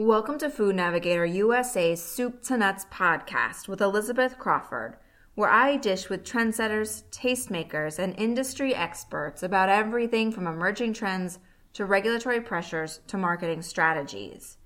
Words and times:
Welcome 0.00 0.38
to 0.38 0.48
Food 0.48 0.76
Navigator 0.76 1.26
USA's 1.26 2.02
Soup 2.02 2.42
to 2.44 2.56
Nuts 2.56 2.86
podcast 2.90 3.68
with 3.68 3.82
Elizabeth 3.82 4.38
Crawford, 4.38 4.96
where 5.34 5.50
I 5.50 5.76
dish 5.76 6.08
with 6.08 6.24
trendsetters, 6.24 7.02
tastemakers, 7.10 7.98
and 7.98 8.18
industry 8.18 8.74
experts 8.74 9.42
about 9.42 9.68
everything 9.68 10.32
from 10.32 10.46
emerging 10.46 10.94
trends 10.94 11.38
to 11.74 11.84
regulatory 11.84 12.40
pressures 12.40 13.00
to 13.08 13.18
marketing 13.18 13.60
strategies. 13.60 14.56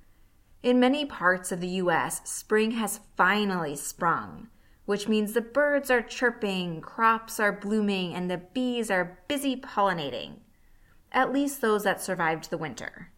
In 0.62 0.78
many 0.78 1.04
parts 1.04 1.50
of 1.50 1.60
the 1.60 1.82
U.S., 1.82 2.20
spring 2.30 2.70
has 2.70 3.00
finally 3.16 3.74
sprung, 3.74 4.46
which 4.84 5.08
means 5.08 5.32
the 5.32 5.40
birds 5.40 5.90
are 5.90 6.00
chirping, 6.00 6.80
crops 6.80 7.40
are 7.40 7.50
blooming, 7.50 8.14
and 8.14 8.30
the 8.30 8.38
bees 8.38 8.88
are 8.88 9.18
busy 9.26 9.56
pollinating. 9.56 10.34
At 11.10 11.32
least 11.32 11.60
those 11.60 11.82
that 11.82 12.00
survived 12.00 12.50
the 12.50 12.56
winter 12.58 13.10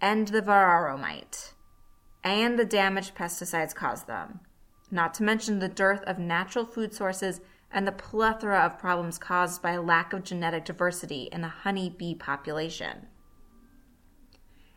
and 0.00 0.28
the 0.28 0.42
varroa 0.42 0.98
mite, 0.98 1.54
and 2.24 2.58
the 2.58 2.64
damage 2.64 3.14
pesticides 3.14 3.74
cause 3.74 4.04
them, 4.04 4.40
not 4.90 5.14
to 5.14 5.22
mention 5.22 5.58
the 5.58 5.68
dearth 5.68 6.02
of 6.04 6.18
natural 6.18 6.64
food 6.64 6.94
sources 6.94 7.40
and 7.70 7.86
the 7.86 7.92
plethora 7.92 8.60
of 8.60 8.78
problems 8.78 9.18
caused 9.18 9.62
by 9.62 9.72
a 9.72 9.82
lack 9.82 10.12
of 10.12 10.24
genetic 10.24 10.64
diversity 10.64 11.28
in 11.32 11.40
the 11.40 11.48
honey 11.48 11.88
bee 11.88 12.14
population. 12.14 13.06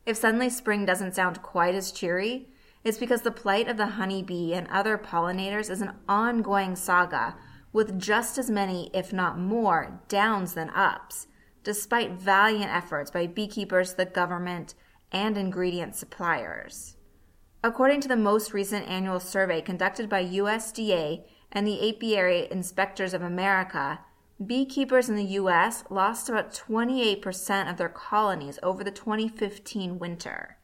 If 0.05 0.17
suddenly 0.17 0.49
spring 0.49 0.85
doesn't 0.85 1.15
sound 1.15 1.41
quite 1.41 1.75
as 1.75 1.91
cheery, 1.91 2.49
it's 2.83 2.97
because 2.97 3.21
the 3.21 3.31
plight 3.31 3.69
of 3.69 3.77
the 3.77 3.87
honey 3.87 4.21
bee 4.21 4.53
and 4.53 4.67
other 4.67 4.97
pollinators 4.97 5.69
is 5.69 5.81
an 5.81 5.93
ongoing 6.07 6.75
saga 6.75 7.35
with 7.71 7.97
just 7.99 8.37
as 8.37 8.51
many, 8.51 8.91
if 8.93 9.11
not 9.13 9.39
more, 9.39 10.01
downs 10.07 10.53
than 10.53 10.69
ups, 10.71 11.27
despite 11.63 12.11
valiant 12.11 12.69
efforts 12.71 13.09
by 13.09 13.25
beekeepers, 13.25 13.95
the 13.95 14.05
government, 14.05 14.75
and 15.13 15.37
ingredient 15.37 15.95
suppliers. 15.95 16.97
According 17.63 18.01
to 18.01 18.07
the 18.09 18.17
most 18.17 18.53
recent 18.53 18.87
annual 18.89 19.21
survey 19.21 19.61
conducted 19.61 20.09
by 20.09 20.25
USDA 20.25 21.23
and 21.51 21.65
the 21.65 21.89
Apiary 21.89 22.47
Inspectors 22.51 23.13
of 23.13 23.21
America, 23.21 24.01
beekeepers 24.45 25.07
in 25.07 25.15
the 25.15 25.23
U.S. 25.23 25.85
lost 25.89 26.27
about 26.27 26.53
28% 26.53 27.69
of 27.69 27.77
their 27.77 27.89
colonies 27.89 28.59
over 28.61 28.83
the 28.83 28.91
2015 28.91 29.97
winter. 29.97 30.57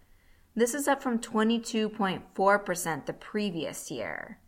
This 0.55 0.73
is 0.73 0.89
up 0.89 1.01
from 1.01 1.19
22.4% 1.19 3.05
the 3.05 3.13
previous 3.13 3.89
year. 3.89 4.39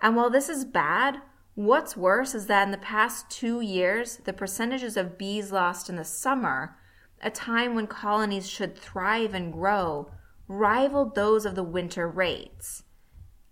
And 0.00 0.14
while 0.14 0.30
this 0.30 0.48
is 0.48 0.64
bad, 0.64 1.20
what's 1.56 1.96
worse 1.96 2.34
is 2.34 2.46
that 2.46 2.62
in 2.62 2.70
the 2.70 2.78
past 2.78 3.28
two 3.28 3.60
years, 3.60 4.18
the 4.18 4.32
percentages 4.32 4.96
of 4.96 5.18
bees 5.18 5.50
lost 5.50 5.88
in 5.88 5.96
the 5.96 6.04
summer 6.04 6.76
a 7.22 7.30
time 7.30 7.74
when 7.74 7.86
colonies 7.86 8.48
should 8.48 8.76
thrive 8.76 9.34
and 9.34 9.52
grow, 9.52 10.10
rivaled 10.46 11.14
those 11.14 11.44
of 11.44 11.54
the 11.54 11.62
winter 11.62 12.08
rates. 12.08 12.84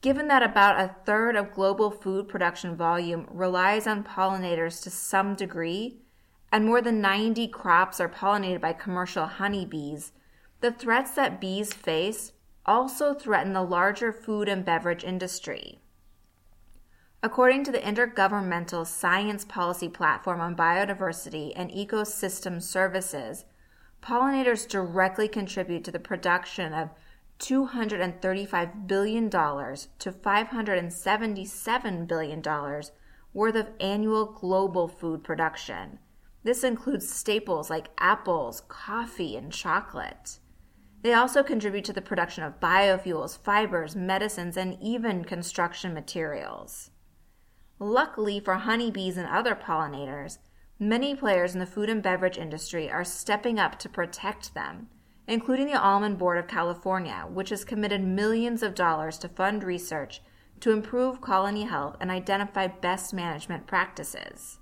Given 0.00 0.28
that 0.28 0.42
about 0.42 0.80
a 0.80 0.94
third 1.04 1.36
of 1.36 1.52
global 1.52 1.90
food 1.90 2.28
production 2.28 2.76
volume 2.76 3.26
relies 3.30 3.86
on 3.86 4.04
pollinators 4.04 4.82
to 4.82 4.90
some 4.90 5.34
degree, 5.34 5.98
and 6.52 6.64
more 6.64 6.80
than 6.80 7.00
90 7.00 7.48
crops 7.48 8.00
are 8.00 8.08
pollinated 8.08 8.60
by 8.60 8.72
commercial 8.72 9.26
honeybees, 9.26 10.12
the 10.60 10.70
threats 10.70 11.10
that 11.12 11.40
bees 11.40 11.72
face 11.72 12.32
also 12.64 13.14
threaten 13.14 13.52
the 13.52 13.62
larger 13.62 14.12
food 14.12 14.48
and 14.48 14.64
beverage 14.64 15.04
industry. 15.04 15.80
According 17.22 17.64
to 17.64 17.72
the 17.72 17.78
Intergovernmental 17.78 18.86
Science 18.86 19.44
Policy 19.44 19.88
Platform 19.88 20.40
on 20.40 20.54
Biodiversity 20.54 21.52
and 21.56 21.70
Ecosystem 21.70 22.62
Services, 22.62 23.44
pollinators 24.06 24.68
directly 24.68 25.26
contribute 25.26 25.82
to 25.82 25.90
the 25.90 25.98
production 25.98 26.72
of 26.72 26.90
$235 27.40 28.86
billion 28.86 29.28
to 29.28 30.12
$577 30.12 32.06
billion 32.06 32.42
worth 33.34 33.56
of 33.56 33.68
annual 33.80 34.26
global 34.26 34.86
food 34.86 35.24
production. 35.24 35.98
This 36.44 36.62
includes 36.62 37.08
staples 37.08 37.68
like 37.68 37.88
apples, 37.98 38.62
coffee, 38.68 39.36
and 39.36 39.52
chocolate. 39.52 40.38
They 41.02 41.12
also 41.12 41.42
contribute 41.42 41.84
to 41.86 41.92
the 41.92 42.00
production 42.00 42.44
of 42.44 42.60
biofuels, 42.60 43.36
fibers, 43.36 43.96
medicines, 43.96 44.56
and 44.56 44.78
even 44.80 45.24
construction 45.24 45.92
materials. 45.92 46.90
Luckily 47.80 48.38
for 48.38 48.54
honeybees 48.54 49.16
and 49.16 49.28
other 49.28 49.56
pollinators, 49.56 50.38
Many 50.78 51.14
players 51.14 51.54
in 51.54 51.60
the 51.60 51.64
food 51.64 51.88
and 51.88 52.02
beverage 52.02 52.36
industry 52.36 52.90
are 52.90 53.02
stepping 53.02 53.58
up 53.58 53.78
to 53.78 53.88
protect 53.88 54.52
them, 54.52 54.88
including 55.26 55.68
the 55.68 55.80
Almond 55.80 56.18
Board 56.18 56.36
of 56.36 56.46
California, 56.46 57.24
which 57.30 57.48
has 57.48 57.64
committed 57.64 58.04
millions 58.04 58.62
of 58.62 58.74
dollars 58.74 59.16
to 59.18 59.28
fund 59.28 59.64
research 59.64 60.20
to 60.60 60.72
improve 60.72 61.22
colony 61.22 61.64
health 61.64 61.96
and 61.98 62.10
identify 62.10 62.66
best 62.66 63.14
management 63.14 63.66
practices. 63.66 64.58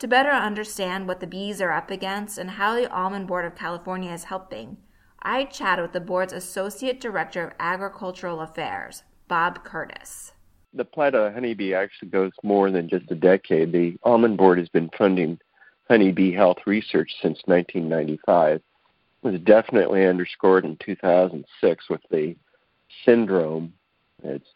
To 0.00 0.06
better 0.06 0.30
understand 0.30 1.08
what 1.08 1.20
the 1.20 1.26
bees 1.26 1.62
are 1.62 1.72
up 1.72 1.90
against 1.90 2.36
and 2.36 2.50
how 2.50 2.74
the 2.74 2.90
Almond 2.92 3.26
Board 3.26 3.46
of 3.46 3.54
California 3.54 4.12
is 4.12 4.24
helping, 4.24 4.76
I 5.22 5.44
chatted 5.44 5.82
with 5.82 5.92
the 5.92 6.00
board's 6.00 6.34
Associate 6.34 7.00
Director 7.00 7.46
of 7.46 7.54
Agricultural 7.58 8.42
Affairs, 8.42 9.02
Bob 9.28 9.64
Curtis 9.64 10.32
the 10.78 10.84
the 10.84 11.30
honeybee 11.34 11.74
actually 11.74 12.08
goes 12.08 12.32
more 12.42 12.70
than 12.70 12.88
just 12.88 13.10
a 13.10 13.14
decade. 13.14 13.72
The 13.72 13.98
Almond 14.04 14.38
Board 14.38 14.58
has 14.58 14.68
been 14.68 14.88
funding 14.96 15.38
honeybee 15.88 16.32
health 16.32 16.58
research 16.66 17.10
since 17.20 17.38
1995. 17.44 18.56
It 18.56 18.62
was 19.22 19.40
definitely 19.40 20.06
underscored 20.06 20.64
in 20.64 20.78
2006 20.84 21.90
with 21.90 22.00
the 22.10 22.36
syndrome. 23.04 23.72
It's, 24.22 24.46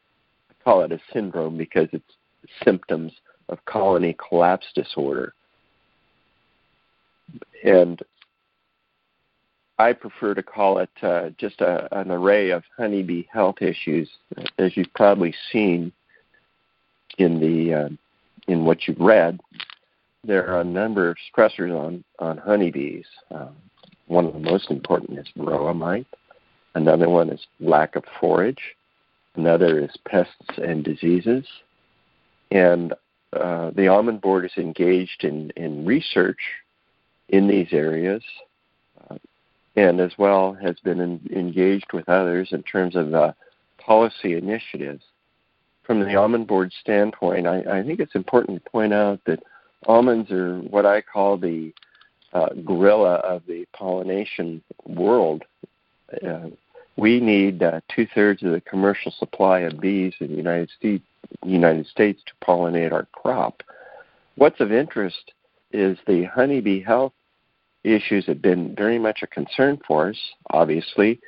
I 0.51 0.55
call 0.65 0.83
it 0.83 0.93
a 0.93 1.01
syndrome 1.13 1.59
because 1.59 1.89
it's 1.93 2.05
symptoms 2.65 3.13
of 3.49 3.65
colony 3.65 4.17
collapse 4.29 4.67
disorder. 4.75 5.35
And 7.65 8.01
I 9.79 9.93
prefer 9.93 10.35
to 10.35 10.43
call 10.43 10.79
it 10.79 10.91
uh, 11.03 11.31
just 11.39 11.61
a, 11.61 11.89
an 11.99 12.13
array 12.13 12.51
of 12.51 12.63
honeybee 12.77 13.25
health 13.33 13.61
issues. 13.61 14.09
As 14.59 14.77
you've 14.77 14.95
probably 14.95 15.35
seen, 15.51 15.93
in 17.19 17.41
the 17.41 17.75
uh, 17.75 17.89
in 18.49 18.65
what 18.65 18.87
you've 18.87 19.01
read, 19.01 19.41
there 20.25 20.49
are 20.49 20.61
a 20.61 20.65
number 20.65 21.09
of 21.09 21.17
stressors 21.35 21.77
on 21.77 22.05
on 22.19 22.39
honeybees. 22.39 23.07
Um, 23.31 23.55
one 24.07 24.27
of 24.27 24.35
the 24.35 24.41
most 24.41 24.71
important 24.71 25.19
is 25.19 25.27
varroa 25.37 25.75
mite. 25.75 26.07
Another 26.75 27.09
one 27.09 27.31
is 27.31 27.47
lack 27.61 27.97
of 27.97 28.05
forage. 28.21 28.75
Another 29.35 29.79
is 29.79 29.91
pests 30.07 30.59
and 30.59 30.85
diseases. 30.85 31.47
And 32.51 32.93
uh, 33.33 33.71
the 33.71 33.89
Almond 33.89 34.21
Board 34.21 34.45
is 34.45 34.53
engaged 34.57 35.25
in, 35.25 35.51
in 35.57 35.87
research 35.87 36.41
in 37.31 37.49
these 37.49 37.69
areas 37.73 38.23
uh, 39.09 39.17
and 39.77 40.01
as 40.01 40.13
well 40.19 40.53
has 40.53 40.77
been 40.81 41.01
in, 41.01 41.21
engaged 41.35 41.93
with 41.93 42.09
others 42.09 42.49
in 42.53 42.63
terms 42.63 42.95
of 42.95 43.15
uh, 43.15 43.33
policy 43.79 44.35
initiatives 44.35 45.03
from 45.85 46.01
the 46.01 46.15
almond 46.15 46.47
board 46.47 46.73
standpoint, 46.81 47.47
I, 47.47 47.81
I 47.81 47.83
think 47.83 48.01
it's 48.01 48.15
important 48.15 48.63
to 48.63 48.71
point 48.71 48.93
out 48.93 49.21
that 49.27 49.43
almonds 49.87 50.31
are 50.31 50.59
what 50.59 50.87
I 50.87 51.01
call 51.01 51.37
the 51.37 51.73
uh, 52.33 52.51
gorilla 52.65 53.17
of 53.17 53.43
the 53.47 53.67
pollination 53.73 54.63
world. 54.87 55.45
Uh, 56.27 56.51
we 56.97 57.21
need 57.21 57.63
uh, 57.63 57.81
two 57.95 58.07
thirds 58.15 58.43
of 58.43 58.53
the 58.53 58.61
commercial 58.61 59.13
supply 59.13 59.61
of 59.61 59.81
bees 59.81 60.15
in 60.21 60.29
the 60.29 60.37
United 60.37 60.71
States, 60.79 61.05
United 61.45 61.87
States 61.87 62.23
to 62.27 62.47
pollinate 62.47 62.93
our 62.93 63.07
crop. 63.13 63.63
What's 64.37 64.61
of 64.61 64.73
interest 64.73 65.33
is 65.73 65.99
the 66.07 66.25
honeybee 66.25 66.83
health 66.83 67.13
issues 67.85 68.27
have 68.27 68.41
been 68.41 68.75
very 68.75 68.99
much 68.99 69.21
a 69.23 69.27
concern 69.27 69.81
for 69.87 70.11
us, 70.11 70.19
obviously, 70.51 71.19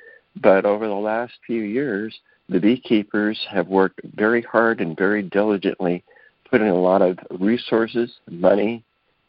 but 0.40 0.64
over 0.64 0.86
the 0.86 0.94
last 0.94 1.34
few 1.46 1.62
years, 1.62 2.18
the 2.48 2.60
beekeepers 2.60 3.46
have 3.50 3.68
worked 3.68 4.00
very 4.14 4.42
hard 4.42 4.80
and 4.80 4.96
very 4.96 5.22
diligently, 5.22 6.04
putting 6.50 6.68
a 6.68 6.74
lot 6.74 7.02
of 7.02 7.18
resources, 7.30 8.12
money, 8.28 8.84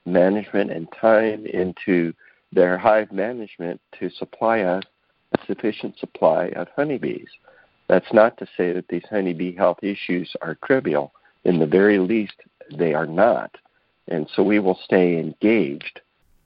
management, 0.06 0.72
and 0.72 0.88
time 1.00 1.46
into 1.46 2.14
their 2.52 2.78
hive 2.78 3.12
management 3.12 3.80
to 4.00 4.10
supply 4.10 4.62
us 4.62 4.84
a 5.34 5.46
sufficient 5.46 5.98
supply 5.98 6.48
of 6.56 6.68
honeybees. 6.76 7.28
That's 7.88 8.14
not 8.14 8.38
to 8.38 8.48
say 8.58 8.72
that 8.72 8.88
these 8.88 9.06
honeybee 9.10 9.56
health 9.56 9.80
issues 9.82 10.34
are 10.42 10.58
trivial. 10.64 11.14
In 11.44 11.60
the 11.60 11.68
very 11.68 12.00
least, 12.00 12.36
they 12.76 12.94
are 12.94 13.06
not. 13.06 13.56
And 14.08 14.28
so 14.36 14.44
we 14.44 14.60
will 14.60 14.80
stay 14.84 15.20
engaged 15.20 16.02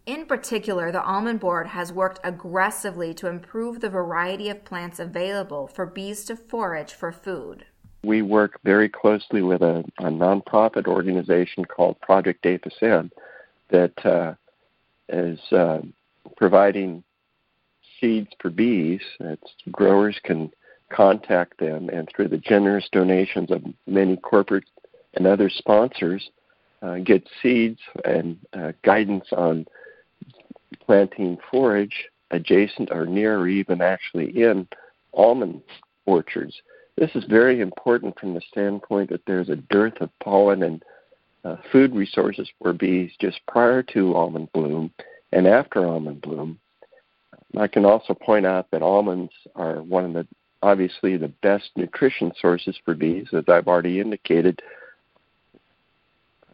in 0.10 0.26
particular, 0.26 0.92
the 0.92 1.04
almond 1.04 1.40
board 1.40 1.68
has 1.68 1.94
worked 1.94 2.20
aggressively 2.24 3.14
to 3.14 3.28
improve 3.28 3.80
the 3.80 3.90
variety 3.90 4.50
of 4.50 4.66
plants 4.66 4.98
available 4.98 5.68
for 5.68 5.86
bees 5.86 6.26
to 6.26 6.36
forage 6.36 6.94
for 6.94 7.12
food. 7.12 7.64
We 8.04 8.24
work 8.24 8.60
very 8.64 8.90
closely 8.90 9.44
with 9.44 9.62
a, 9.62 9.84
a 10.00 10.06
nonprofit 10.06 10.88
organization 10.88 11.64
called 11.64 12.02
Project 12.02 12.44
Apis 12.44 12.74
m. 12.82 13.12
that 13.70 14.04
uh, 14.04 14.34
is 15.10 15.40
uh, 15.52 15.82
providing 16.38 17.04
seeds 18.00 18.30
for 18.42 18.50
bees. 18.50 19.02
It's, 19.20 19.54
growers 19.72 20.20
can 20.24 20.52
contact 20.92 21.60
them, 21.60 21.88
and 21.90 22.10
through 22.10 22.30
the 22.30 22.38
generous 22.38 22.90
donations 22.92 23.52
of 23.52 23.62
many 23.86 24.18
corporate 24.18 24.66
and 25.14 25.28
other 25.28 25.52
sponsors, 25.52 26.32
uh, 26.82 26.98
get 26.98 27.30
seeds 27.44 27.80
and 28.06 28.40
uh, 28.54 28.72
guidance 28.84 29.26
on 29.34 29.68
planting 30.90 31.38
forage 31.52 32.08
adjacent 32.32 32.90
or 32.92 33.06
near 33.06 33.38
or 33.38 33.48
even 33.48 33.80
actually 33.80 34.42
in 34.42 34.68
almond 35.14 35.62
orchards. 36.08 36.64
This 36.98 37.12
is 37.14 37.26
very 37.26 37.62
important 37.62 38.20
from 38.20 38.34
the 38.34 38.42
standpoint 38.50 39.12
that 39.12 39.22
there's 39.28 39.50
a 39.50 39.56
dearth 39.56 40.02
of 40.02 40.10
pollen 40.20 40.64
and 40.64 40.84
uh, 41.46 41.58
food 41.72 41.94
resources 41.94 42.50
for 42.60 42.74
bees 42.74 43.12
just 43.22 43.40
prior 43.48 43.84
to 43.84 44.16
almond 44.16 44.52
bloom 44.52 44.92
and 45.32 45.46
after 45.46 45.86
almond 45.86 46.24
bloom. 46.24 46.58
I 47.56 47.68
can 47.68 47.86
also 47.86 48.16
point 48.16 48.48
out 48.48 48.72
that 48.72 48.82
almonds 48.82 49.32
are 49.56 49.84
one 49.84 50.06
of 50.06 50.14
the 50.14 50.28
obviously 50.64 51.18
the 51.18 51.32
best 51.44 51.70
nutrition 51.76 52.32
sources 52.42 52.76
for 52.84 52.96
bees, 52.96 53.28
as 53.32 53.44
I've 53.48 53.68
already 53.68 54.00
indicated. 54.00 54.60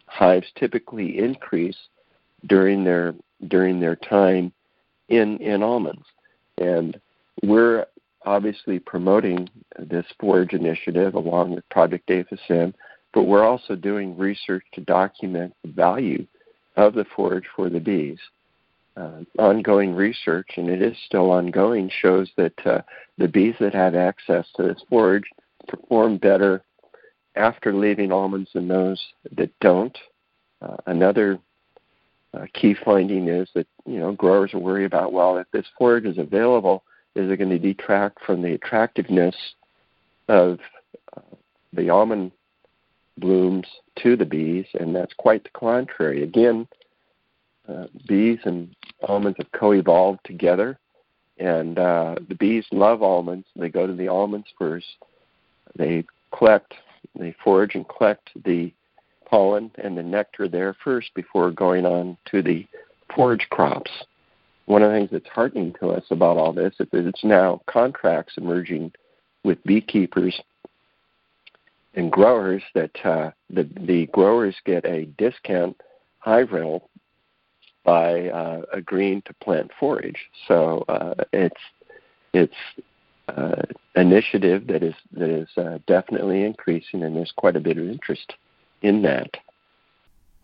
Hives 0.08 0.48
typically 0.56 1.20
increase 1.20 1.78
during 2.46 2.84
their 2.84 3.14
during 3.48 3.80
their 3.80 3.96
time 3.96 4.52
in 5.08 5.38
in 5.38 5.62
almonds, 5.62 6.06
and 6.58 7.00
we're 7.42 7.86
obviously 8.24 8.78
promoting 8.78 9.48
this 9.78 10.06
forage 10.18 10.52
initiative 10.52 11.14
along 11.14 11.54
with 11.54 11.68
Project 11.68 12.10
Apis 12.10 12.40
m., 12.48 12.74
but 13.14 13.22
we're 13.22 13.44
also 13.44 13.76
doing 13.76 14.16
research 14.16 14.64
to 14.72 14.80
document 14.80 15.54
the 15.62 15.70
value 15.70 16.26
of 16.76 16.94
the 16.94 17.04
forage 17.14 17.46
for 17.54 17.70
the 17.70 17.78
bees 17.78 18.18
uh, 18.96 19.20
ongoing 19.38 19.94
research, 19.94 20.48
and 20.56 20.68
it 20.68 20.80
is 20.80 20.96
still 21.06 21.30
ongoing, 21.30 21.90
shows 22.00 22.30
that 22.36 22.66
uh, 22.66 22.80
the 23.18 23.28
bees 23.28 23.54
that 23.60 23.74
have 23.74 23.94
access 23.94 24.46
to 24.56 24.62
this 24.62 24.82
forage 24.88 25.24
perform 25.68 26.16
better 26.16 26.62
after 27.34 27.74
leaving 27.74 28.10
almonds 28.10 28.50
than 28.54 28.68
those 28.68 29.02
that 29.36 29.50
don't. 29.60 29.96
Uh, 30.62 30.76
another 30.86 31.38
uh, 32.36 32.46
key 32.54 32.74
finding 32.84 33.28
is 33.28 33.48
that 33.54 33.66
you 33.86 33.98
know 33.98 34.12
growers 34.12 34.52
are 34.54 34.58
worried 34.58 34.84
about 34.84 35.12
well, 35.12 35.38
if 35.38 35.46
this 35.52 35.66
forage 35.78 36.04
is 36.04 36.18
available, 36.18 36.82
is 37.14 37.30
it 37.30 37.36
going 37.36 37.50
to 37.50 37.58
detract 37.58 38.18
from 38.24 38.42
the 38.42 38.52
attractiveness 38.52 39.36
of 40.28 40.58
uh, 41.16 41.20
the 41.72 41.88
almond 41.88 42.32
blooms 43.18 43.66
to 44.02 44.16
the 44.16 44.24
bees? 44.24 44.66
And 44.78 44.94
that's 44.94 45.14
quite 45.14 45.44
the 45.44 45.50
contrary. 45.50 46.22
Again, 46.22 46.68
uh, 47.68 47.86
bees 48.06 48.38
and 48.44 48.74
almonds 49.08 49.38
have 49.38 49.52
co-evolved 49.52 50.20
together, 50.24 50.78
and 51.38 51.78
uh, 51.78 52.16
the 52.28 52.34
bees 52.34 52.66
love 52.70 53.02
almonds. 53.02 53.46
They 53.56 53.68
go 53.68 53.86
to 53.86 53.94
the 53.94 54.08
almonds 54.08 54.48
first. 54.58 54.86
They 55.76 56.04
collect, 56.36 56.74
they 57.18 57.34
forage 57.42 57.74
and 57.74 57.86
collect 57.88 58.30
the 58.44 58.72
pollen 59.28 59.70
and 59.82 59.96
the 59.96 60.02
nectar 60.02 60.48
there 60.48 60.74
first 60.82 61.12
before 61.14 61.50
going 61.50 61.84
on 61.84 62.16
to 62.30 62.42
the 62.42 62.66
forage 63.14 63.46
crops. 63.50 63.90
One 64.66 64.82
of 64.82 64.90
the 64.90 64.96
things 64.96 65.10
that's 65.12 65.28
heartening 65.28 65.74
to 65.80 65.90
us 65.90 66.04
about 66.10 66.36
all 66.36 66.52
this 66.52 66.74
is 66.80 66.88
that 66.90 67.06
it's 67.06 67.24
now 67.24 67.60
contracts 67.66 68.34
emerging 68.36 68.92
with 69.44 69.62
beekeepers 69.64 70.40
and 71.94 72.12
growers 72.12 72.62
that 72.74 72.90
uh, 73.04 73.30
the 73.48 73.68
the 73.86 74.06
growers 74.06 74.54
get 74.64 74.84
a 74.84 75.06
discount 75.18 75.80
hive 76.18 76.52
rental 76.52 76.90
by 77.84 78.28
uh, 78.28 78.62
agreeing 78.72 79.22
to 79.22 79.34
plant 79.34 79.70
forage. 79.78 80.18
So 80.48 80.84
uh, 80.88 81.14
it's 81.32 81.60
it's 82.34 82.54
uh, 83.28 83.62
initiative 83.94 84.66
that 84.66 84.82
is 84.82 84.94
that 85.12 85.30
is 85.30 85.48
uh, 85.56 85.78
definitely 85.86 86.44
increasing, 86.44 87.04
and 87.04 87.16
there's 87.16 87.32
quite 87.36 87.56
a 87.56 87.60
bit 87.60 87.78
of 87.78 87.88
interest 87.88 88.34
in 88.86 89.02
that. 89.02 89.38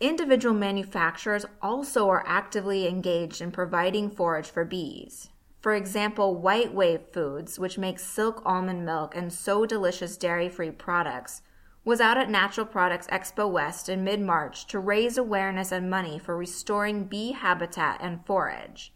Individual 0.01 0.55
manufacturers 0.55 1.47
also 1.63 2.09
are 2.09 2.25
actively 2.27 2.89
engaged 2.89 3.41
in 3.41 3.53
providing 3.53 4.11
forage 4.11 4.51
for 4.51 4.65
bees. 4.65 5.29
For 5.61 5.75
example, 5.75 6.43
WhiteWave 6.45 7.13
Foods, 7.13 7.57
which 7.57 7.79
makes 7.79 8.03
silk 8.03 8.43
almond 8.45 8.85
milk 8.85 9.15
and 9.15 9.33
so 9.33 9.65
delicious 9.65 10.17
dairy 10.17 10.49
free 10.49 10.73
products, 10.73 11.43
was 11.85 12.01
out 12.01 12.19
at 12.19 12.29
Natural 12.29 12.67
Products 12.67 13.07
Expo 13.09 13.49
West 13.49 13.89
in 13.89 14.03
mid 14.03 14.21
March 14.21 14.67
to 14.67 14.81
raise 14.81 15.17
awareness 15.17 15.71
and 15.71 15.89
money 15.89 16.19
for 16.19 16.37
restoring 16.37 17.05
bee 17.05 17.31
habitat 17.31 18.01
and 18.01 18.27
forage. 18.27 18.93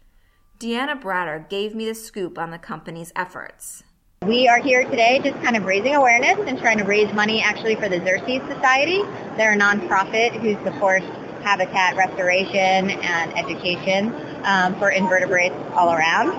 Deanna 0.59 0.99
Bratter 0.99 1.47
gave 1.49 1.73
me 1.73 1.85
the 1.85 1.95
scoop 1.95 2.37
on 2.37 2.51
the 2.51 2.57
company's 2.57 3.13
efforts. 3.15 3.83
We 4.25 4.47
are 4.47 4.59
here 4.59 4.83
today 4.83 5.21
just 5.23 5.39
kind 5.43 5.55
of 5.55 5.65
raising 5.65 5.93
awareness 5.93 6.39
and 6.47 6.57
trying 6.57 6.79
to 6.79 6.83
raise 6.83 7.13
money 7.13 7.43
actually 7.43 7.75
for 7.75 7.87
the 7.87 7.99
Xerces 7.99 8.45
Society. 8.51 9.03
They're 9.37 9.53
a 9.53 9.57
nonprofit 9.57 10.31
who 10.41 10.55
supports 10.63 11.05
habitat 11.43 11.95
restoration 11.95 12.89
and 12.89 13.37
education 13.37 14.11
um, 14.43 14.73
for 14.79 14.89
invertebrates 14.89 15.55
all 15.75 15.93
around. 15.93 16.31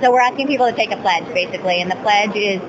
So 0.00 0.10
we're 0.10 0.20
asking 0.20 0.48
people 0.48 0.66
to 0.66 0.74
take 0.74 0.90
a 0.90 0.96
pledge 0.96 1.32
basically, 1.32 1.80
and 1.80 1.88
the 1.88 1.96
pledge 1.96 2.34
is 2.34 2.60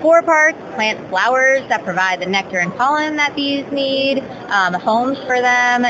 four 0.00 0.22
parts, 0.22 0.58
plant 0.76 1.08
flowers 1.08 1.68
that 1.68 1.82
provide 1.82 2.20
the 2.20 2.26
nectar 2.26 2.58
and 2.58 2.72
pollen 2.74 3.16
that 3.16 3.34
bees 3.34 3.66
need, 3.72 4.20
um, 4.48 4.74
homes 4.74 5.18
for 5.26 5.40
them, 5.40 5.84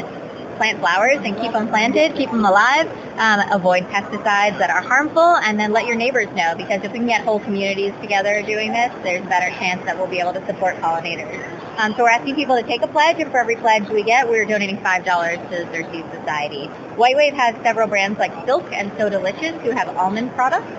plant 0.57 0.79
flowers 0.81 1.19
and 1.25 1.37
keep 1.37 1.53
them 1.53 1.69
planted, 1.69 2.15
keep 2.17 2.31
them 2.31 2.45
alive, 2.45 2.87
um, 3.19 3.41
avoid 3.53 3.85
pesticides 3.85 4.59
that 4.59 4.71
are 4.71 4.83
harmful, 4.83 5.37
and 5.45 5.59
then 5.59 5.73
let 5.73 5.87
your 5.87 5.97
neighbors 5.97 6.29
know 6.35 6.55
because 6.57 6.83
if 6.83 6.93
we 6.93 6.99
can 6.99 7.07
get 7.07 7.23
whole 7.23 7.41
communities 7.41 7.93
together 8.01 8.43
doing 8.43 8.73
this, 8.73 8.93
there's 9.03 9.25
a 9.25 9.29
better 9.29 9.51
chance 9.59 9.85
that 9.85 9.97
we'll 9.97 10.07
be 10.07 10.19
able 10.19 10.33
to 10.33 10.45
support 10.47 10.77
pollinators. 10.77 11.49
Um, 11.79 11.95
so 11.95 12.03
we're 12.03 12.11
asking 12.11 12.35
people 12.35 12.57
to 12.57 12.63
take 12.63 12.83
a 12.83 12.89
pledge, 12.89 13.17
and 13.19 13.31
for 13.31 13.39
every 13.39 13.57
pledge 13.57 13.89
we 13.89 14.03
get, 14.03 14.29
we're 14.29 14.45
donating 14.45 14.77
$5 14.79 15.05
to 15.05 15.49
the 15.49 15.65
Xerces 15.73 16.11
Society. 16.19 16.69
WhiteWave 16.97 17.33
has 17.33 17.55
several 17.63 17.89
brands 17.89 18.19
like 18.19 18.33
Silk 18.47 18.65
and 18.73 18.93
So 18.99 19.09
Delicious 19.09 19.61
who 19.63 19.71
have 19.71 19.89
almond 19.97 20.35
products 20.35 20.71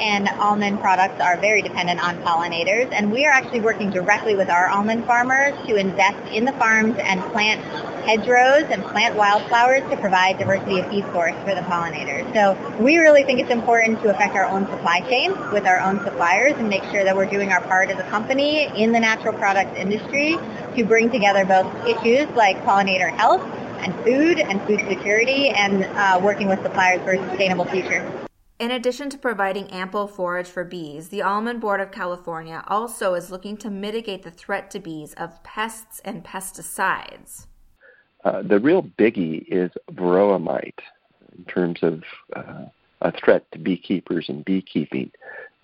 and 0.00 0.28
almond 0.40 0.80
products 0.80 1.20
are 1.20 1.36
very 1.36 1.62
dependent 1.62 2.02
on 2.02 2.16
pollinators. 2.22 2.90
And 2.92 3.12
we 3.12 3.26
are 3.26 3.32
actually 3.32 3.60
working 3.60 3.90
directly 3.90 4.34
with 4.34 4.48
our 4.48 4.68
almond 4.68 5.04
farmers 5.04 5.54
to 5.66 5.76
invest 5.76 6.32
in 6.32 6.44
the 6.44 6.52
farms 6.52 6.96
and 6.98 7.20
plant 7.32 7.60
hedgerows 8.04 8.64
and 8.70 8.82
plant 8.84 9.14
wildflowers 9.14 9.82
to 9.90 9.96
provide 9.98 10.38
diversity 10.38 10.80
of 10.80 10.88
feed 10.88 11.04
source 11.12 11.34
for 11.44 11.54
the 11.54 11.60
pollinators. 11.62 12.32
So 12.32 12.56
we 12.82 12.96
really 12.96 13.24
think 13.24 13.40
it's 13.40 13.50
important 13.50 14.00
to 14.02 14.10
affect 14.10 14.34
our 14.34 14.46
own 14.46 14.66
supply 14.66 15.00
chain 15.02 15.32
with 15.52 15.66
our 15.66 15.80
own 15.80 16.02
suppliers 16.02 16.54
and 16.56 16.68
make 16.68 16.82
sure 16.84 17.04
that 17.04 17.14
we're 17.14 17.30
doing 17.30 17.52
our 17.52 17.60
part 17.62 17.90
as 17.90 17.98
a 17.98 18.08
company 18.10 18.66
in 18.74 18.92
the 18.92 19.00
natural 19.00 19.34
products 19.34 19.76
industry 19.76 20.38
to 20.76 20.84
bring 20.84 21.10
together 21.10 21.44
both 21.44 21.66
issues 21.86 22.28
like 22.36 22.56
pollinator 22.64 23.10
health 23.10 23.42
and 23.82 23.94
food 24.04 24.38
and 24.38 24.62
food 24.62 24.80
security 24.88 25.50
and 25.50 25.84
uh, 25.84 26.18
working 26.22 26.48
with 26.48 26.62
suppliers 26.62 27.02
for 27.02 27.12
a 27.12 27.28
sustainable 27.28 27.64
future. 27.66 28.29
In 28.60 28.72
addition 28.72 29.08
to 29.08 29.16
providing 29.16 29.70
ample 29.70 30.06
forage 30.06 30.46
for 30.46 30.64
bees, 30.64 31.08
the 31.08 31.22
Almond 31.22 31.62
Board 31.62 31.80
of 31.80 31.90
California 31.90 32.62
also 32.68 33.14
is 33.14 33.30
looking 33.30 33.56
to 33.56 33.70
mitigate 33.70 34.22
the 34.22 34.30
threat 34.30 34.70
to 34.72 34.78
bees 34.78 35.14
of 35.14 35.42
pests 35.42 36.02
and 36.04 36.22
pesticides. 36.22 37.46
Uh, 38.22 38.42
the 38.42 38.58
real 38.58 38.82
biggie 38.82 39.46
is 39.48 39.70
varroa 39.92 40.38
mite 40.38 40.82
in 41.38 41.44
terms 41.46 41.82
of 41.82 42.02
uh, 42.36 42.66
a 43.00 43.10
threat 43.12 43.50
to 43.52 43.58
beekeepers 43.58 44.28
and 44.28 44.44
beekeeping. 44.44 45.10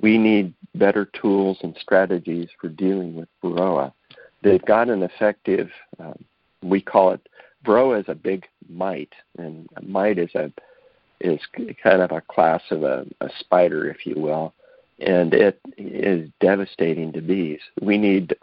We 0.00 0.16
need 0.16 0.54
better 0.74 1.04
tools 1.04 1.58
and 1.62 1.76
strategies 1.78 2.48
for 2.58 2.68
dealing 2.68 3.14
with 3.14 3.28
varroa. 3.44 3.92
They've 4.42 4.64
got 4.64 4.88
an 4.88 5.02
effective, 5.02 5.68
um, 5.98 6.24
we 6.62 6.80
call 6.80 7.10
it, 7.12 7.28
varroa 7.62 8.00
is 8.00 8.08
a 8.08 8.14
big 8.14 8.46
mite, 8.70 9.12
and 9.36 9.68
mite 9.82 10.18
is 10.18 10.34
a 10.34 10.50
is 11.20 11.40
kind 11.82 12.02
of 12.02 12.12
a 12.12 12.20
class 12.20 12.62
of 12.70 12.82
a, 12.82 13.06
a 13.20 13.28
spider, 13.40 13.88
if 13.88 14.06
you 14.06 14.20
will, 14.20 14.54
and 15.00 15.34
it 15.34 15.60
is 15.76 16.30
devastating 16.40 17.12
to 17.12 17.20
bees. 17.20 17.60
We 17.80 17.98
need 17.98 18.34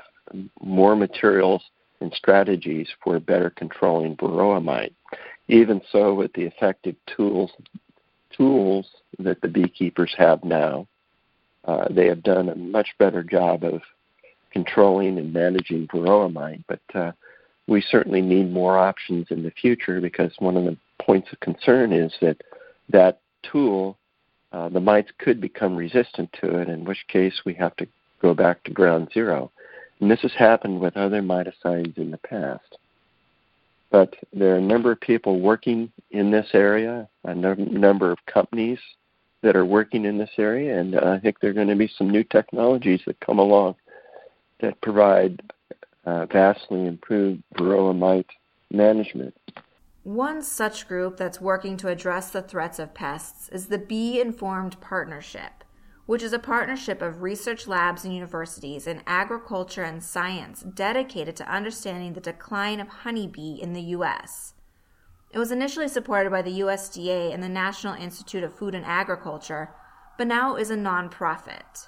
more 0.62 0.96
materials 0.96 1.64
and 2.00 2.14
strategies 2.14 2.88
for 3.04 3.20
better 3.20 3.50
controlling 3.50 4.16
varroa 4.18 4.64
mite. 4.64 4.94
Even 5.48 5.82
so, 5.92 6.14
with 6.14 6.34
the 6.34 6.44
effective 6.44 6.96
tools 7.06 7.52
tools 8.36 8.88
that 9.20 9.40
the 9.42 9.48
beekeepers 9.48 10.14
have 10.18 10.44
now, 10.44 10.88
uh, 11.66 11.88
they 11.92 12.08
have 12.08 12.24
done 12.24 12.50
a 12.50 12.56
much 12.56 12.90
better 12.98 13.22
job 13.24 13.64
of 13.64 13.82
controlling 14.52 15.18
and 15.18 15.32
managing 15.32 15.88
varroa 15.88 16.32
mite. 16.32 16.64
But 16.68 16.82
uh, 16.96 17.12
we 17.68 17.82
certainly 17.82 18.22
need 18.22 18.52
more 18.52 18.78
options 18.78 19.28
in 19.30 19.44
the 19.44 19.52
future 19.52 20.02
because 20.02 20.32
one 20.40 20.58
of 20.58 20.66
the 20.66 20.78
points 21.02 21.32
of 21.32 21.40
concern 21.40 21.94
is 21.94 22.14
that 22.22 22.42
that 22.90 23.22
tool, 23.44 23.98
uh, 24.52 24.70
the 24.70 24.80
mites 24.80 25.12
could 25.18 25.42
become 25.42 25.76
resistant 25.76 26.32
to 26.42 26.60
it, 26.60 26.70
in 26.70 26.86
which 26.86 27.06
case 27.08 27.42
we 27.46 27.54
have 27.56 27.76
to 27.78 27.88
go 28.22 28.34
back 28.34 28.64
to 28.64 28.72
ground 28.72 29.10
zero. 29.14 29.52
And 30.00 30.10
this 30.10 30.22
has 30.22 30.34
happened 30.34 30.80
with 30.80 30.98
other 30.98 31.22
miticides 31.22 31.98
in 31.98 32.12
the 32.12 32.18
past. 32.18 32.78
But 33.90 34.16
there 34.34 34.54
are 34.54 34.58
a 34.58 34.62
number 34.62 34.92
of 34.92 35.00
people 35.02 35.40
working 35.40 35.92
in 36.12 36.32
this 36.32 36.48
area, 36.54 37.08
a 37.24 37.36
number 37.36 38.12
of 38.12 38.26
companies 38.26 38.80
that 39.44 39.56
are 39.56 39.66
working 39.66 40.06
in 40.06 40.18
this 40.18 40.32
area, 40.38 40.80
and 40.80 40.98
I 40.98 41.20
think 41.20 41.40
there 41.40 41.52
are 41.52 41.54
going 41.54 41.68
to 41.68 41.76
be 41.76 41.92
some 41.98 42.10
new 42.10 42.24
technologies 42.24 43.02
that 43.06 43.20
come 43.20 43.40
along 43.40 43.76
that 44.62 44.82
provide 44.82 45.42
uh, 46.06 46.26
vastly 46.26 46.88
improved 46.88 47.44
varroa 47.56 47.96
mite 47.96 48.30
management. 48.72 49.36
One 50.04 50.42
such 50.42 50.90
group 50.90 51.16
that's 51.16 51.40
working 51.40 51.78
to 51.78 51.88
address 51.88 52.30
the 52.30 52.42
threats 52.42 52.78
of 52.78 52.94
pests 52.94 53.48
is 53.48 53.68
the 53.68 53.78
Bee 53.78 54.20
Informed 54.20 54.82
Partnership, 54.82 55.64
which 56.06 56.22
is 56.22 56.34
a 56.34 56.40
partnership 56.40 57.02
of 57.02 57.22
research 57.22 57.68
labs 57.68 58.04
and 58.04 58.14
universities 58.14 58.86
in 58.86 59.02
agriculture 59.08 59.84
and 59.84 60.04
science 60.04 60.60
dedicated 60.62 61.38
to 61.38 61.50
understanding 61.50 62.12
the 62.12 62.20
decline 62.20 62.82
of 62.82 62.90
honeybee 62.90 63.62
in 63.62 63.72
the 63.72 63.82
U.S. 63.96 64.56
It 65.32 65.40
was 65.40 65.54
initially 65.54 65.88
supported 65.88 66.32
by 66.32 66.42
the 66.42 66.60
USDA 66.60 67.34
and 67.34 67.42
the 67.42 67.48
National 67.48 67.94
Institute 67.94 68.44
of 68.44 68.54
Food 68.54 68.76
and 68.76 68.86
Agriculture, 68.86 69.74
but 70.18 70.28
now 70.28 70.58
is 70.58 70.70
a 70.70 70.76
nonprofit. 70.76 71.88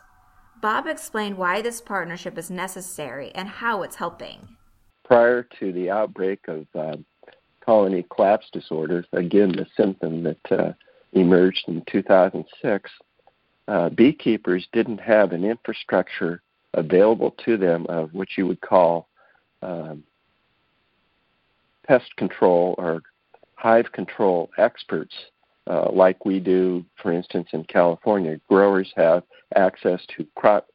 Bob 0.62 0.88
explained 0.88 1.38
why 1.38 1.62
this 1.62 1.82
partnership 1.82 2.38
is 2.38 2.50
necessary 2.50 3.34
and 3.36 3.50
how 3.50 3.84
it's 3.84 3.98
helping. 3.98 4.56
Prior 5.04 5.44
to 5.60 5.74
the 5.74 5.92
outbreak 5.92 6.48
of 6.48 6.66
uh, 6.74 6.96
colony 7.66 8.06
collapse 8.14 8.48
disorder, 8.52 9.06
again, 9.14 9.52
the 9.52 9.66
symptom 9.76 10.24
that 10.24 10.52
uh, 10.52 10.74
emerged 11.14 11.64
in 11.68 11.84
2006, 11.90 12.92
uh, 13.68 13.90
beekeepers 13.90 14.68
didn't 14.72 15.00
have 15.00 15.32
an 15.32 15.44
infrastructure 15.44 16.42
available 16.74 17.32
to 17.46 17.58
them 17.58 17.86
of 17.88 18.14
what 18.14 18.28
you 18.38 18.46
would 18.46 18.62
call 18.62 19.08
um, 19.62 20.04
pest 21.88 22.16
control 22.18 22.76
or 22.78 23.02
hive 23.56 23.92
control 23.92 24.50
experts 24.58 25.14
uh, 25.68 25.90
like 25.92 26.26
we 26.26 26.40
do, 26.40 26.86
for 27.02 27.12
instance, 27.12 27.48
in 27.54 27.64
California. 27.64 28.40
Growers 28.48 28.92
have 28.96 29.24
access 29.56 30.02
to 30.16 30.28
crop 30.36 30.68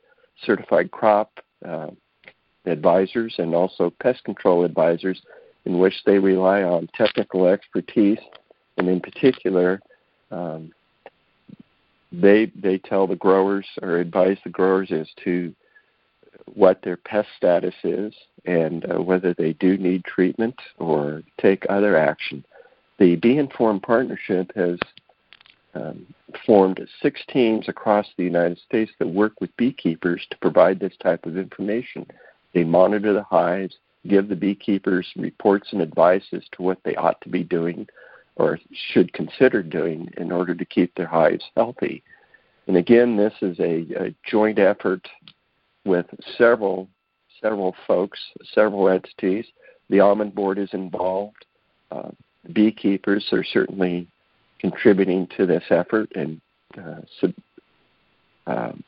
certified 0.43 0.91
crop 0.91 1.39
uh, 1.65 1.89
advisors 2.67 3.35
and 3.39 3.55
also 3.55 3.93
pest 4.01 4.25
control 4.25 4.65
advisors 4.65 5.21
in 5.64 5.79
which 5.79 5.95
they 6.05 6.19
rely 6.19 6.62
on 6.62 6.88
technical 6.95 7.47
expertise, 7.47 8.19
and 8.76 8.88
in 8.88 9.00
particular, 9.00 9.81
um, 10.31 10.73
they 12.12 12.50
they 12.57 12.79
tell 12.79 13.07
the 13.07 13.17
growers 13.17 13.67
or 13.83 13.99
advise 13.99 14.38
the 14.45 14.50
growers 14.50 14.90
as 14.90 15.09
to 15.25 15.55
what 16.55 16.81
their 16.83 16.97
pest 16.97 17.29
status 17.37 17.75
is 17.85 18.12
and 18.45 18.90
uh, 18.90 19.00
whether 19.00 19.35
they 19.35 19.52
do 19.55 19.76
need 19.76 20.05
treatment 20.05 20.57
or 20.79 21.23
take 21.40 21.64
other 21.69 21.97
action. 21.97 22.45
The 22.99 23.17
Bee 23.17 23.38
Informed 23.38 23.83
Partnership 23.83 24.50
has 24.55 24.79
um, 25.75 26.07
formed 26.45 26.81
six 27.02 27.21
teams 27.29 27.69
across 27.69 28.07
the 28.17 28.25
United 28.25 28.59
States 28.59 28.90
that 28.99 29.07
work 29.07 29.40
with 29.40 29.57
beekeepers 29.57 30.26
to 30.31 30.38
provide 30.38 30.81
this 30.81 30.97
type 31.02 31.26
of 31.26 31.37
information. 31.37 32.07
They 32.55 32.64
monitor 32.64 33.12
the 33.12 33.23
hives, 33.23 33.76
give 34.09 34.28
the 34.28 34.37
beekeepers 34.37 35.07
reports 35.16 35.69
and 35.73 35.83
advice 35.83 36.25
as 36.33 36.42
to 36.52 36.62
what 36.62 36.78
they 36.85 36.97
ought 36.97 37.21
to 37.23 37.28
be 37.28 37.45
doing 37.45 37.87
or 38.37 38.59
should 38.92 39.12
consider 39.12 39.62
doing 39.62 40.09
in 40.16 40.33
order 40.33 40.54
to 40.54 40.64
keep 40.64 40.95
their 40.95 41.07
hives 41.07 41.45
healthy. 41.57 42.02
And 42.66 42.76
again, 42.76 43.16
this 43.16 43.35
is 43.42 43.59
a, 43.59 43.87
a 43.97 44.14
joint 44.25 44.59
effort 44.59 45.07
with 45.85 46.07
several 46.38 46.88
several 47.42 47.75
folks, 47.87 48.21
several 48.52 48.88
entities. 48.88 49.47
The 49.88 50.00
almond 50.00 50.35
board 50.35 50.59
is 50.59 50.69
involved. 50.73 51.47
Uh, 51.90 52.11
beekeepers 52.52 53.26
are 53.33 53.45
certainly 53.45 54.07
contributing 54.59 55.26
to 55.37 55.47
this 55.47 55.64
effort 55.71 56.11
and 56.14 56.40
uh, 56.78 57.00
sub, 57.21 57.33
um, 58.47 58.80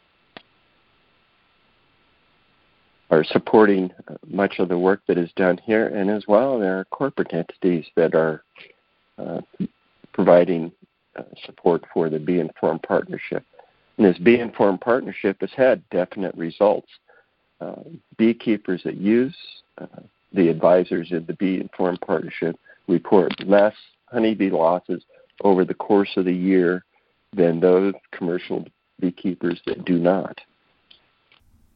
are 3.12 3.22
supporting 3.24 3.92
much 4.26 4.58
of 4.58 4.70
the 4.70 4.78
work 4.78 5.02
that 5.06 5.18
is 5.18 5.30
done 5.36 5.58
here, 5.58 5.88
and 5.88 6.10
as 6.10 6.24
well 6.26 6.58
there 6.58 6.78
are 6.78 6.84
corporate 6.86 7.34
entities 7.34 7.84
that 7.94 8.14
are 8.14 8.42
uh, 9.18 9.40
providing 10.14 10.72
uh, 11.16 11.22
support 11.44 11.84
for 11.92 12.08
the 12.08 12.18
Bee 12.18 12.40
Informed 12.40 12.82
Partnership. 12.82 13.44
And 13.98 14.06
this 14.06 14.16
Bee 14.16 14.40
Informed 14.40 14.80
Partnership 14.80 15.36
has 15.42 15.50
had 15.54 15.88
definite 15.90 16.34
results. 16.34 16.88
Uh, 17.60 17.82
beekeepers 18.16 18.82
that 18.82 18.96
use 18.96 19.36
uh, 19.78 19.86
the 20.32 20.48
advisors 20.48 21.12
in 21.12 21.26
the 21.26 21.34
Bee 21.34 21.60
Informed 21.60 22.00
Partnership 22.00 22.58
report 22.88 23.30
less 23.46 23.74
honeybee 24.06 24.50
losses 24.50 25.04
over 25.44 25.66
the 25.66 25.74
course 25.74 26.10
of 26.16 26.24
the 26.24 26.32
year 26.32 26.82
than 27.34 27.60
those 27.60 27.92
commercial 28.10 28.64
beekeepers 29.00 29.60
that 29.66 29.84
do 29.84 29.98
not. 29.98 30.38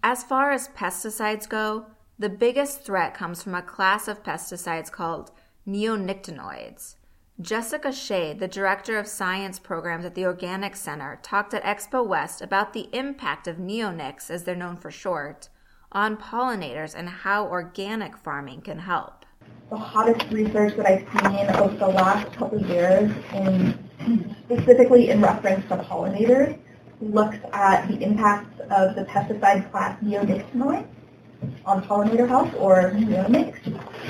As 0.08 0.22
far 0.22 0.52
as 0.52 0.68
pesticides 0.68 1.48
go, 1.48 1.86
the 2.16 2.28
biggest 2.28 2.84
threat 2.84 3.12
comes 3.12 3.42
from 3.42 3.56
a 3.56 3.60
class 3.60 4.06
of 4.06 4.22
pesticides 4.22 4.88
called 4.88 5.32
neonicotinoids. 5.66 6.94
Jessica 7.40 7.90
Shade, 7.90 8.38
the 8.38 8.46
director 8.46 9.00
of 9.00 9.08
science 9.08 9.58
programs 9.58 10.04
at 10.04 10.14
the 10.14 10.25
Organic 10.25 10.76
Center, 10.76 11.18
talked 11.25 11.54
at 11.54 11.64
Expo 11.64 12.06
West 12.06 12.40
about 12.40 12.72
the 12.72 12.88
impact 12.92 13.48
of 13.48 13.56
neonics, 13.56 14.30
as 14.30 14.44
they're 14.44 14.54
known 14.54 14.76
for 14.76 14.92
short, 14.92 15.48
on 15.90 16.16
pollinators 16.16 16.94
and 16.94 17.08
how 17.08 17.44
organic 17.44 18.16
farming 18.16 18.60
can 18.60 18.78
help. 18.78 19.26
The 19.70 19.76
hottest 19.76 20.30
research 20.30 20.76
that 20.76 20.86
I've 20.86 21.20
seen 21.20 21.50
over 21.56 21.76
the 21.76 21.88
last 21.88 22.32
couple 22.32 22.60
of 22.60 22.70
years, 22.70 23.10
in, 23.34 24.38
specifically 24.44 25.10
in 25.10 25.20
reference 25.20 25.66
to 25.66 25.78
pollinators, 25.78 26.60
looks 27.00 27.38
at 27.52 27.86
the 27.88 28.02
impacts 28.02 28.60
of 28.70 28.94
the 28.94 29.04
pesticide 29.04 29.70
class 29.70 30.00
neonicotinoids 30.02 30.86
on 31.64 31.82
pollinator 31.82 32.28
health, 32.28 32.52
or 32.58 32.90
neonics. 32.92 33.60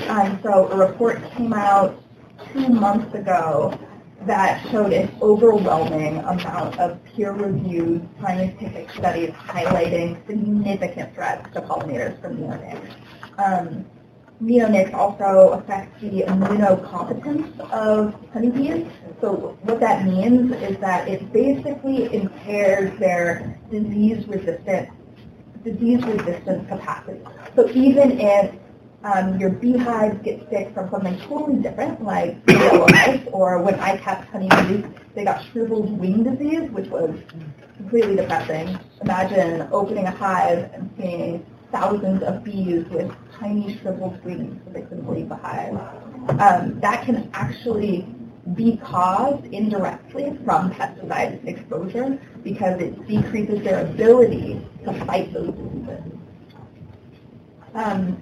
Um, 0.09 0.39
so 0.43 0.67
a 0.69 0.77
report 0.77 1.21
came 1.31 1.53
out 1.53 2.01
two 2.53 2.67
months 2.69 3.13
ago 3.13 3.77
that 4.25 4.65
showed 4.69 4.93
an 4.93 5.09
overwhelming 5.21 6.17
amount 6.19 6.79
of 6.79 7.03
peer-reviewed 7.05 8.07
scientific 8.21 8.89
studies 8.91 9.31
highlighting 9.31 10.25
significant 10.27 11.13
threats 11.13 11.47
to 11.53 11.61
pollinators 11.61 12.19
from 12.21 12.37
neonics. 12.37 12.93
Um, 13.37 13.85
neonics 14.41 14.93
also 14.93 15.53
affect 15.53 15.99
the 16.01 16.23
immunocompetence 16.27 17.59
of 17.71 18.13
honeybees. 18.33 18.85
So 19.19 19.57
what 19.63 19.79
that 19.79 20.05
means 20.05 20.51
is 20.57 20.77
that 20.77 21.07
it 21.07 21.31
basically 21.33 22.13
impairs 22.13 22.97
their 22.99 23.59
disease 23.71 24.27
resistant 24.27 24.89
disease 25.63 26.03
resistance 26.03 26.67
capacity. 26.69 27.19
So 27.55 27.69
even 27.71 28.19
if 28.19 28.53
um, 29.03 29.39
your 29.39 29.49
beehives 29.49 30.21
get 30.23 30.49
sick 30.49 30.73
from 30.73 30.89
something 30.89 31.17
totally 31.21 31.61
different, 31.61 32.03
like 32.03 32.37
yellow 32.47 32.85
lice, 32.85 33.27
or 33.31 33.61
when 33.61 33.75
I 33.79 33.97
kept 33.97 34.29
honeybees, 34.29 34.85
they 35.15 35.23
got 35.23 35.43
shriveled 35.51 35.97
wing 35.99 36.23
disease, 36.23 36.69
which 36.71 36.87
was 36.87 37.11
completely 37.77 38.15
depressing. 38.15 38.77
Imagine 39.01 39.67
opening 39.71 40.05
a 40.05 40.11
hive 40.11 40.69
and 40.73 40.89
seeing 40.97 41.45
thousands 41.71 42.23
of 42.23 42.43
bees 42.43 42.85
with 42.89 43.11
tiny 43.39 43.77
shriveled 43.77 44.23
wings 44.23 44.59
so 44.65 44.71
they 44.71 44.81
couldn't 44.81 45.09
leave 45.09 45.29
the 45.29 45.35
hive. 45.35 45.75
Um, 46.39 46.79
that 46.79 47.05
can 47.05 47.29
actually 47.33 48.07
be 48.55 48.77
caused 48.77 49.45
indirectly 49.47 50.37
from 50.45 50.71
pesticide 50.71 51.45
exposure 51.45 52.17
because 52.43 52.79
it 52.81 53.07
decreases 53.07 53.61
their 53.63 53.85
ability 53.85 54.65
to 54.85 54.93
fight 55.05 55.33
those 55.33 55.53
diseases. 55.53 56.01
Um, 57.73 58.21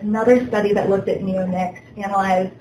another 0.00 0.46
study 0.48 0.72
that 0.74 0.90
looked 0.90 1.08
at 1.08 1.20
neonics 1.20 1.80
analyzed 1.96 2.52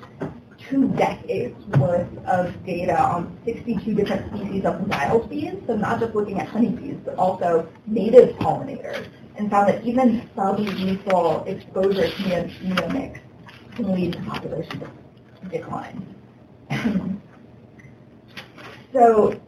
two 0.70 0.88
decades 0.90 1.60
worth 1.78 2.08
of 2.26 2.66
data 2.66 2.98
on 3.02 3.38
62 3.44 3.96
different 3.96 4.34
species 4.34 4.64
of 4.64 4.88
wild 4.88 5.30
bees, 5.30 5.56
so 5.68 5.76
not 5.76 6.00
just 6.00 6.16
looking 6.16 6.40
at 6.40 6.48
honeybees, 6.48 6.96
but 7.04 7.16
also 7.16 7.68
native 7.88 8.36
pollinators 8.38 9.08
and 9.36 9.50
found 9.50 9.70
that 9.70 9.84
even 9.84 10.30
sub-lethal 10.36 11.44
exposure 11.46 12.10
to 12.10 12.24
neonics 12.64 13.20
can 13.76 13.94
lead 13.94 14.14
to 14.14 14.22
population 14.22 14.88
decline. 15.50 16.16
so 18.94 19.40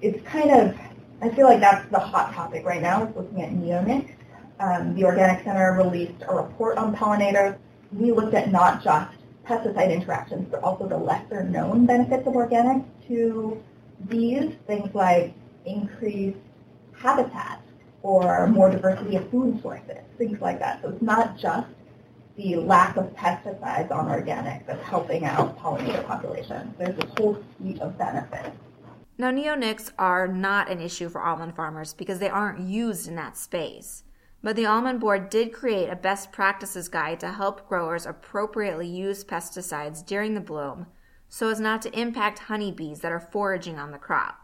it's 0.00 0.22
kind 0.26 0.50
of, 0.50 0.76
I 1.22 1.30
feel 1.30 1.46
like 1.46 1.60
that's 1.60 1.88
the 1.90 1.98
hot 1.98 2.34
topic 2.34 2.64
right 2.64 2.82
now, 2.82 3.06
is 3.06 3.16
looking 3.16 3.42
at 3.42 3.50
neonics. 3.50 4.10
Um, 4.60 4.94
the 4.94 5.04
Organic 5.04 5.44
Center 5.44 5.72
released 5.72 6.22
a 6.28 6.34
report 6.34 6.78
on 6.78 6.94
pollinators. 6.94 7.58
We 7.92 8.12
looked 8.12 8.34
at 8.34 8.52
not 8.52 8.82
just 8.82 9.16
pesticide 9.46 9.92
interactions, 9.92 10.46
but 10.50 10.62
also 10.62 10.86
the 10.86 10.96
lesser 10.96 11.42
known 11.42 11.86
benefits 11.86 12.26
of 12.26 12.34
organics 12.34 12.84
to 13.08 13.60
bees, 14.08 14.52
things 14.66 14.94
like 14.94 15.34
increased 15.64 16.38
habitat 16.92 17.61
or 18.02 18.46
more 18.48 18.70
diversity 18.70 19.16
of 19.16 19.30
food 19.30 19.60
sources, 19.62 19.98
things 20.18 20.40
like 20.40 20.58
that. 20.58 20.82
So 20.82 20.90
it's 20.90 21.02
not 21.02 21.38
just 21.38 21.68
the 22.36 22.56
lack 22.56 22.96
of 22.96 23.14
pesticides 23.14 23.90
on 23.90 24.08
organic 24.08 24.66
that's 24.66 24.82
helping 24.84 25.24
out 25.24 25.58
pollinator 25.58 26.04
populations. 26.06 26.74
There's 26.78 26.98
a 26.98 27.06
whole 27.18 27.42
suite 27.56 27.80
of 27.80 27.96
benefits. 27.98 28.56
Now, 29.18 29.30
neonics 29.30 29.92
are 29.98 30.26
not 30.26 30.70
an 30.70 30.80
issue 30.80 31.08
for 31.08 31.22
almond 31.22 31.54
farmers 31.54 31.92
because 31.92 32.18
they 32.18 32.30
aren't 32.30 32.66
used 32.66 33.06
in 33.06 33.14
that 33.16 33.36
space. 33.36 34.04
But 34.42 34.56
the 34.56 34.66
Almond 34.66 34.98
Board 34.98 35.30
did 35.30 35.52
create 35.52 35.88
a 35.88 35.94
best 35.94 36.32
practices 36.32 36.88
guide 36.88 37.20
to 37.20 37.30
help 37.30 37.68
growers 37.68 38.06
appropriately 38.06 38.88
use 38.88 39.22
pesticides 39.22 40.04
during 40.04 40.34
the 40.34 40.40
bloom 40.40 40.86
so 41.28 41.48
as 41.48 41.60
not 41.60 41.80
to 41.82 41.98
impact 41.98 42.40
honeybees 42.40 43.00
that 43.00 43.12
are 43.12 43.20
foraging 43.20 43.78
on 43.78 43.92
the 43.92 43.98
crop. 43.98 44.41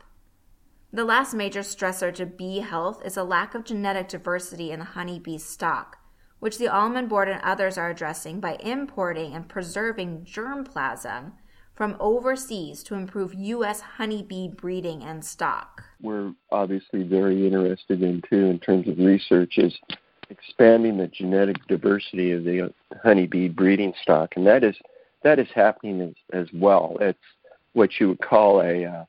The 0.91 1.05
last 1.05 1.35
major 1.35 1.61
stressor 1.61 2.15
to 2.15 2.25
bee 2.25 2.61
health 2.61 3.05
is 3.05 3.19
a 3.19 3.23
lack 3.23 3.55
of 3.55 3.65
genetic 3.65 4.09
diversity 4.09 4.71
in 4.71 4.79
the 4.79 4.87
honeybee 4.87 5.37
stock, 5.37 5.99
which 6.39 6.57
the 6.57 6.69
Almond 6.69 7.11
Board 7.11 7.29
and 7.29 7.43
others 7.43 7.77
are 7.77 7.91
addressing 7.91 8.41
by 8.41 8.55
importing 8.61 9.35
and 9.35 9.47
preserving 9.47 10.25
germplasm 10.25 11.33
from 11.75 11.95
overseas 12.01 12.83
to 12.85 12.95
improve 12.95 13.35
U.S. 13.35 13.83
honeybee 13.83 14.49
breeding 14.49 15.03
and 15.03 15.23
stock. 15.23 15.85
We're 16.01 16.33
obviously 16.51 17.03
very 17.03 17.47
interested 17.47 18.03
in, 18.03 18.23
too, 18.23 18.47
in 18.47 18.59
terms 18.59 18.89
of 18.89 18.97
research, 18.97 19.59
is 19.59 19.75
expanding 20.31 20.97
the 20.97 21.09
genetic 21.09 21.67
diversity 21.67 22.33
of 22.33 22.45
the 22.45 22.73
honeybee 23.03 23.49
breeding 23.49 23.93
stock, 24.01 24.33
and 24.37 24.47
that 24.47 24.65
is 24.65 24.77
that 25.23 25.39
is 25.39 25.49
happening 25.55 26.01
as, 26.01 26.15
as 26.33 26.49
well. 26.55 26.97
It's 26.99 27.19
what 27.75 28.01
you 28.01 28.09
would 28.09 28.21
call 28.23 28.63
a 28.63 28.87
uh, 28.87 29.05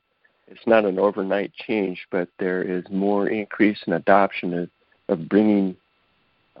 it's 0.50 0.66
not 0.66 0.84
an 0.84 0.98
overnight 0.98 1.52
change, 1.54 2.06
but 2.10 2.28
there 2.38 2.62
is 2.62 2.84
more 2.90 3.28
increase 3.28 3.78
in 3.86 3.92
adoption 3.92 4.52
of, 4.52 4.70
of 5.08 5.28
bringing 5.28 5.76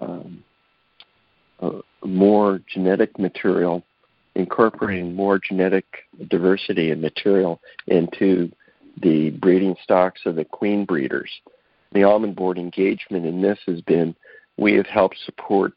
um, 0.00 0.42
uh, 1.60 1.80
more 2.04 2.60
genetic 2.72 3.18
material, 3.18 3.82
incorporating 4.36 5.14
more 5.14 5.38
genetic 5.38 5.84
diversity 6.28 6.92
and 6.92 7.02
material 7.02 7.60
into 7.88 8.50
the 9.02 9.30
breeding 9.30 9.74
stocks 9.82 10.20
of 10.24 10.36
the 10.36 10.44
queen 10.44 10.84
breeders. 10.84 11.30
The 11.92 12.04
almond 12.04 12.36
board 12.36 12.58
engagement 12.58 13.26
in 13.26 13.42
this 13.42 13.58
has 13.66 13.80
been 13.82 14.14
we 14.56 14.74
have 14.74 14.86
helped 14.86 15.16
support 15.24 15.72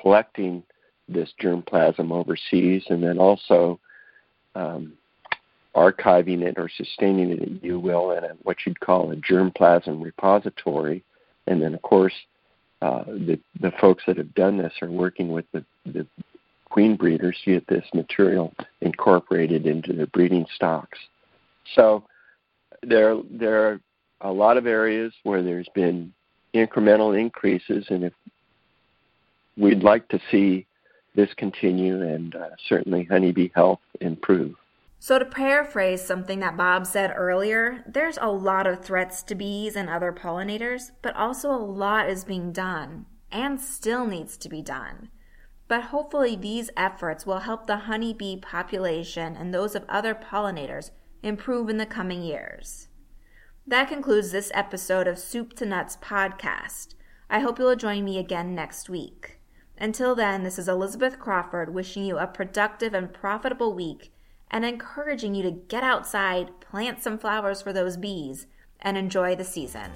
collecting 0.00 0.62
this 1.08 1.32
germplasm 1.42 2.12
overseas 2.12 2.84
and 2.88 3.02
then 3.02 3.18
also 3.18 3.80
um, 4.54 4.92
archiving 5.74 6.42
it 6.42 6.54
or 6.58 6.68
sustaining 6.68 7.30
it, 7.30 7.62
you 7.62 7.78
will, 7.78 8.12
in 8.12 8.24
a, 8.24 8.30
what 8.42 8.56
you'd 8.66 8.80
call 8.80 9.10
a 9.10 9.16
germplasm 9.16 10.02
repository. 10.02 11.02
And 11.46 11.62
then, 11.62 11.74
of 11.74 11.82
course, 11.82 12.14
uh, 12.82 13.04
the, 13.04 13.38
the 13.60 13.72
folks 13.80 14.02
that 14.06 14.16
have 14.16 14.34
done 14.34 14.56
this 14.56 14.72
are 14.82 14.90
working 14.90 15.32
with 15.32 15.44
the, 15.52 15.64
the 15.86 16.06
queen 16.70 16.96
breeders 16.96 17.36
to 17.44 17.54
get 17.54 17.66
this 17.68 17.84
material 17.94 18.52
incorporated 18.80 19.66
into 19.66 19.92
their 19.92 20.06
breeding 20.06 20.46
stocks. 20.54 20.98
So 21.74 22.04
there, 22.82 23.16
there 23.30 23.68
are 23.68 23.80
a 24.22 24.32
lot 24.32 24.56
of 24.56 24.66
areas 24.66 25.12
where 25.24 25.42
there's 25.42 25.68
been 25.74 26.12
incremental 26.54 27.18
increases, 27.18 27.86
and 27.90 28.04
if 28.04 28.12
we'd 29.56 29.82
like 29.82 30.08
to 30.08 30.20
see 30.30 30.66
this 31.14 31.30
continue 31.36 32.02
and 32.02 32.34
uh, 32.34 32.48
certainly 32.68 33.04
honeybee 33.04 33.50
health 33.54 33.80
improve. 34.00 34.54
So, 35.02 35.18
to 35.18 35.24
paraphrase 35.24 36.04
something 36.04 36.40
that 36.40 36.58
Bob 36.58 36.86
said 36.86 37.14
earlier, 37.16 37.82
there's 37.86 38.18
a 38.20 38.30
lot 38.30 38.66
of 38.66 38.84
threats 38.84 39.22
to 39.24 39.34
bees 39.34 39.74
and 39.74 39.88
other 39.88 40.12
pollinators, 40.12 40.90
but 41.00 41.16
also 41.16 41.50
a 41.50 41.56
lot 41.56 42.10
is 42.10 42.22
being 42.22 42.52
done 42.52 43.06
and 43.32 43.58
still 43.58 44.04
needs 44.04 44.36
to 44.36 44.50
be 44.50 44.60
done. 44.60 45.08
But 45.68 45.84
hopefully, 45.84 46.36
these 46.36 46.68
efforts 46.76 47.24
will 47.24 47.38
help 47.38 47.66
the 47.66 47.78
honeybee 47.78 48.36
population 48.36 49.36
and 49.36 49.54
those 49.54 49.74
of 49.74 49.86
other 49.88 50.14
pollinators 50.14 50.90
improve 51.22 51.70
in 51.70 51.78
the 51.78 51.86
coming 51.86 52.22
years. 52.22 52.88
That 53.66 53.88
concludes 53.88 54.32
this 54.32 54.52
episode 54.52 55.08
of 55.08 55.18
Soup 55.18 55.54
to 55.54 55.64
Nuts 55.64 55.96
podcast. 55.96 56.94
I 57.30 57.40
hope 57.40 57.58
you'll 57.58 57.74
join 57.74 58.04
me 58.04 58.18
again 58.18 58.54
next 58.54 58.90
week. 58.90 59.38
Until 59.78 60.14
then, 60.14 60.42
this 60.42 60.58
is 60.58 60.68
Elizabeth 60.68 61.18
Crawford 61.18 61.72
wishing 61.72 62.04
you 62.04 62.18
a 62.18 62.26
productive 62.26 62.92
and 62.92 63.10
profitable 63.10 63.72
week 63.72 64.12
and 64.50 64.64
encouraging 64.64 65.34
you 65.34 65.42
to 65.42 65.50
get 65.50 65.84
outside, 65.84 66.60
plant 66.60 67.02
some 67.02 67.18
flowers 67.18 67.62
for 67.62 67.72
those 67.72 67.96
bees, 67.96 68.46
and 68.80 68.96
enjoy 68.96 69.36
the 69.36 69.44
season. 69.44 69.92